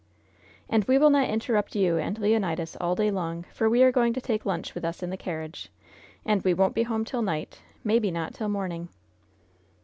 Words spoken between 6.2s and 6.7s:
and we